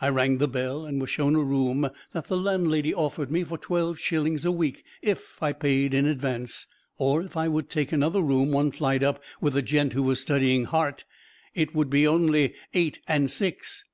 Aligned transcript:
I 0.00 0.08
rang 0.08 0.38
the 0.38 0.48
bell, 0.48 0.86
and 0.86 1.02
was 1.02 1.10
shown 1.10 1.36
a 1.36 1.42
room 1.42 1.90
that 2.14 2.28
the 2.28 2.36
landlady 2.38 2.94
offered 2.94 3.30
me 3.30 3.44
for 3.44 3.58
twelve 3.58 3.98
shillings 3.98 4.46
a 4.46 4.50
week 4.50 4.82
if 5.02 5.42
I 5.42 5.52
paid 5.52 5.92
in 5.92 6.06
advance; 6.06 6.66
or 6.96 7.20
if 7.20 7.36
I 7.36 7.46
would 7.46 7.68
take 7.68 7.92
another 7.92 8.22
room 8.22 8.52
one 8.52 8.70
flight 8.70 9.02
up 9.02 9.22
with 9.38 9.54
a 9.54 9.60
"gent 9.60 9.92
who 9.92 10.02
was 10.02 10.18
studying 10.18 10.64
hart" 10.64 11.04
it 11.54 11.74
would 11.74 11.90
be 11.90 12.06
only 12.06 12.54
eight 12.72 13.00
and 13.06 13.30
six. 13.30 13.84